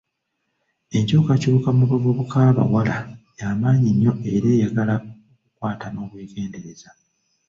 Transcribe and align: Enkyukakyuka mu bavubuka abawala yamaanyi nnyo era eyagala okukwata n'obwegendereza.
Enkyukakyuka 0.97 1.69
mu 1.77 1.83
bavubuka 1.91 2.37
abawala 2.49 2.97
yamaanyi 3.39 3.89
nnyo 3.93 4.13
era 4.33 4.47
eyagala 4.55 4.95
okukwata 4.99 5.87
n'obwegendereza. 5.89 6.89